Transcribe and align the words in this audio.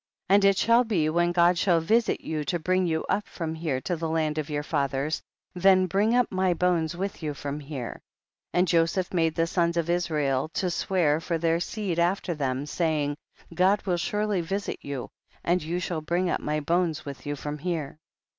23. 0.29 0.35
And 0.35 0.45
it 0.49 0.57
shall 0.57 0.83
be 0.83 1.09
when 1.09 1.31
God 1.31 1.59
shall 1.59 1.79
visit 1.79 2.21
you 2.21 2.43
to 2.45 2.57
bring 2.57 2.87
you 2.87 3.05
up 3.07 3.27
from 3.27 3.53
here 3.53 3.79
to 3.81 3.95
the 3.95 4.09
land 4.09 4.39
of 4.39 4.49
your 4.49 4.63
fathers, 4.63 5.21
then 5.53 5.85
bring 5.85 6.15
up 6.15 6.31
my 6.31 6.55
bones 6.55 6.95
with 6.97 7.21
you 7.21 7.35
from 7.35 7.59
here. 7.59 8.01
24. 8.51 8.51
And 8.53 8.67
Joseph 8.67 9.13
made 9.13 9.35
the 9.35 9.45
sons 9.45 9.77
of 9.77 9.91
Israel 9.91 10.49
to 10.55 10.71
swear 10.71 11.19
for 11.19 11.37
their 11.37 11.59
seed 11.59 11.99
after 11.99 12.33
them, 12.33 12.65
saying, 12.65 13.15
God 13.53 13.83
will 13.83 13.97
surely 13.97 14.41
visit 14.41 14.79
you 14.81 15.11
and 15.43 15.61
you 15.61 15.79
shall 15.79 16.01
bring 16.01 16.31
up 16.31 16.39
my 16.41 16.61
bones 16.61 17.05
with 17.05 17.27
you 17.27 17.35
from 17.35 17.59
here. 17.59 17.99